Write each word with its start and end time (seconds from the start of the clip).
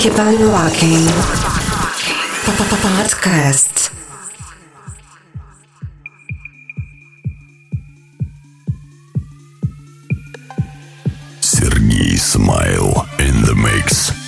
Keep 0.00 0.18
on 0.18 0.34
Rocking 0.48 1.06
Podcast. 2.46 3.92
Sergey 11.42 12.16
Smile 12.16 13.06
in 13.18 13.42
the 13.42 13.54
mix. 13.54 14.19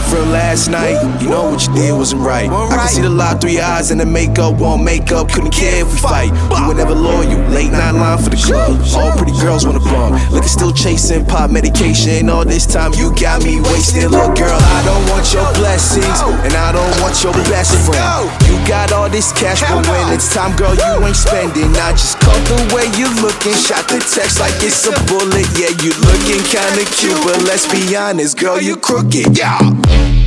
Last 0.00 0.68
night. 0.68 0.96
You 1.20 1.28
know 1.28 1.50
what 1.50 1.66
you 1.66 1.74
did 1.74 1.92
wasn't 1.92 2.22
right. 2.22 2.48
I 2.48 2.76
can 2.76 2.88
see 2.88 3.02
the 3.02 3.10
lie 3.10 3.34
through 3.34 3.50
your 3.50 3.64
eyes 3.64 3.90
and 3.90 4.00
the 4.00 4.06
makeup 4.06 4.58
won't 4.58 4.82
make 4.82 5.12
up. 5.12 5.28
Couldn't 5.28 5.52
care 5.52 5.84
if 5.84 5.92
we 5.92 5.98
fight. 5.98 6.32
You 6.56 6.68
were 6.68 6.74
never 6.74 6.94
loyal. 6.94 7.28
Late 7.52 7.72
night 7.72 7.92
line 7.92 8.18
for 8.18 8.30
the 8.30 8.40
club. 8.40 8.80
All 8.96 9.12
pretty 9.16 9.36
girls 9.40 9.66
wanna 9.66 9.80
bump. 9.80 10.16
Look, 10.32 10.44
still 10.44 10.72
chasing 10.72 11.26
pop 11.26 11.50
medication. 11.50 12.28
All 12.30 12.44
this 12.44 12.66
time 12.66 12.92
you 12.94 13.14
got 13.20 13.44
me 13.44 13.60
wasted. 13.60 14.10
Look, 14.10 14.36
girl, 14.36 14.56
I 14.56 14.80
don't 14.84 15.04
want 15.12 15.28
your 15.32 15.48
blessings 15.60 16.18
and 16.40 16.54
I 16.54 16.72
don't 16.72 16.94
want 17.04 17.20
your 17.22 17.36
best 17.52 17.76
friend. 17.84 18.32
You 18.48 18.56
got 18.66 18.92
all 18.92 19.10
this 19.10 19.32
cash, 19.32 19.60
but 19.60 19.86
when 19.88 20.14
it's 20.14 20.32
time, 20.32 20.56
girl, 20.56 20.74
you 20.74 21.04
ain't 21.04 21.16
spending. 21.16 21.68
I 21.76 21.92
just 21.92 22.18
caught 22.20 22.40
the 22.48 22.56
way 22.72 22.88
you 22.96 23.12
looking. 23.20 23.52
Shot 23.52 23.88
the 23.88 24.00
text 24.00 24.40
like 24.40 24.56
it's 24.64 24.86
a 24.88 24.92
bullet. 25.04 25.48
Yeah, 25.60 25.72
you 25.84 25.92
looking 26.08 26.40
kinda 26.48 26.84
cute, 26.96 27.20
but 27.24 27.42
let's 27.44 27.68
be 27.68 27.94
honest, 27.96 28.38
girl, 28.38 28.60
you 28.60 28.76
crooked. 28.76 29.36
Yeah. 29.36 29.81
Keep 29.88 30.21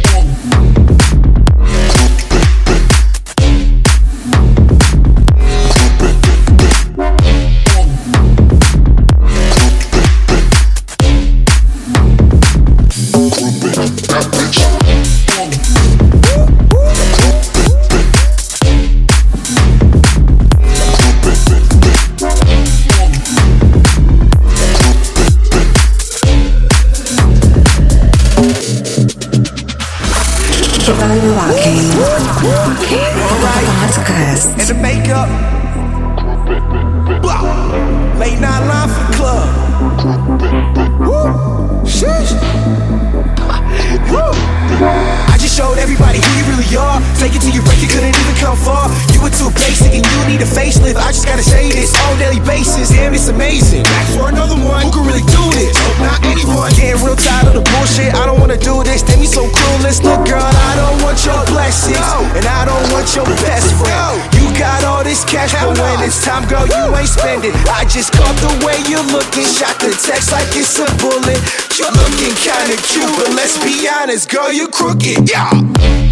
honest, 74.07 74.29
girl, 74.29 74.51
you 74.51 74.67
crooked. 74.67 75.27
Yeah. 75.27 76.04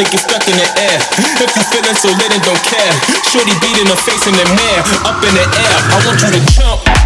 niggas 0.00 0.24
stuck 0.24 0.48
in 0.48 0.56
the 0.56 0.68
air. 0.80 0.98
If 1.44 1.52
you 1.56 1.64
feeling 1.68 1.94
so 1.94 2.08
lit 2.08 2.32
and 2.32 2.42
don't 2.42 2.62
care, 2.64 2.92
shorty 3.28 3.52
beating 3.60 3.86
her 3.86 4.00
face 4.00 4.24
in 4.26 4.32
the 4.32 4.46
mirror, 4.56 4.82
up 5.04 5.20
in 5.20 5.34
the 5.36 5.44
air. 5.44 5.76
I 5.92 5.96
want 6.06 6.20
you 6.24 6.30
to 6.32 6.40
jump. 6.52 6.99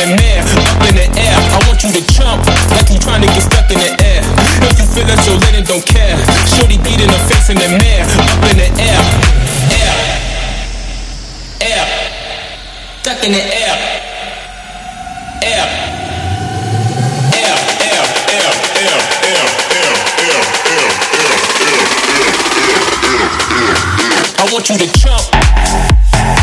the 0.00 0.16
man, 0.16 0.40
up 0.64 0.80
in 0.88 0.96
the 0.96 1.04
air. 1.20 1.36
I 1.36 1.60
want 1.68 1.84
you 1.84 1.92
to 1.92 2.00
jump 2.16 2.40
like 2.72 2.88
you 2.88 2.98
trying 2.98 3.20
to 3.20 3.28
get 3.28 3.44
stuck 3.44 3.68
in 3.68 3.76
the 3.76 3.92
air. 4.00 4.24
If 4.64 4.80
you 4.80 4.86
feel 4.88 5.04
that 5.04 5.20
you're 5.28 5.36
letting, 5.44 5.64
don't 5.68 5.84
care, 5.84 6.16
shorty 6.56 6.80
beat 6.80 7.04
in 7.04 7.10
the 7.12 7.20
face 7.28 7.52
in 7.52 7.60
the 7.60 7.68
mirror, 7.68 8.08
up 8.08 8.40
in 8.48 8.56
the 8.56 8.68
air, 8.80 8.96
air, 9.76 9.92
air, 11.60 11.84
stuck 13.04 13.20
in 13.28 13.32
the 13.36 13.44
air, 13.44 13.76
air, 15.44 15.68
air, 17.36 17.56
air, 17.84 18.08
air, 18.32 18.40
air, 18.40 18.56
air, 18.80 19.04
air, 19.20 19.44
air, 19.44 19.60
air, 20.16 20.16
air, 20.16 20.16
air, 20.20 20.20
air, 20.20 20.24
air, 20.24 20.48
air, 20.56 20.88
air, 20.88 21.36
air. 21.60 21.84
I 24.40 24.48
want 24.50 24.64
you 24.70 24.78
to 24.78 24.88
jump. 24.96 26.39